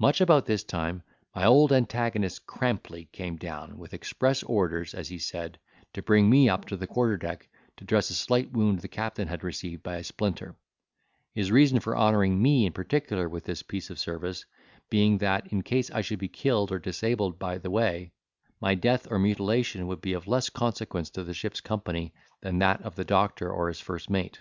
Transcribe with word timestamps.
Much 0.00 0.20
about 0.20 0.46
this 0.46 0.64
time, 0.64 1.00
my 1.32 1.44
old 1.46 1.72
antagonist, 1.72 2.44
Crampley, 2.44 3.04
came 3.12 3.36
down, 3.36 3.78
with 3.78 3.94
express 3.94 4.42
orders, 4.42 4.94
as 4.94 5.06
he 5.10 5.18
said, 5.20 5.60
to 5.92 6.02
bring 6.02 6.28
me 6.28 6.48
up 6.48 6.64
to 6.64 6.76
the 6.76 6.88
quarter 6.88 7.16
deck, 7.16 7.48
to 7.76 7.84
dress 7.84 8.10
a 8.10 8.14
slight 8.14 8.50
wound 8.50 8.80
the 8.80 8.88
captain 8.88 9.28
had 9.28 9.44
received 9.44 9.80
by 9.84 9.94
a 9.98 10.02
splinter: 10.02 10.56
his 11.36 11.52
reason 11.52 11.78
for 11.78 11.96
honouring 11.96 12.42
me 12.42 12.66
in 12.66 12.72
particular 12.72 13.28
with 13.28 13.44
this 13.44 13.62
piece 13.62 13.90
of 13.90 13.98
service, 14.00 14.44
being, 14.88 15.18
that 15.18 15.46
in 15.52 15.62
case 15.62 15.88
I 15.92 16.00
should 16.00 16.18
be 16.18 16.26
killed 16.26 16.72
or 16.72 16.80
disabled 16.80 17.38
by 17.38 17.58
the 17.58 17.70
way, 17.70 18.10
my 18.60 18.74
death 18.74 19.06
or 19.08 19.20
mutilation 19.20 19.86
would 19.86 20.00
be 20.00 20.14
of 20.14 20.26
less 20.26 20.50
consequence 20.50 21.10
to 21.10 21.22
the 21.22 21.32
ship's 21.32 21.60
company 21.60 22.12
than 22.40 22.58
that 22.58 22.82
of 22.82 22.96
the 22.96 23.04
doctor 23.04 23.52
or 23.52 23.68
his 23.68 23.78
first 23.78 24.10
mate. 24.10 24.40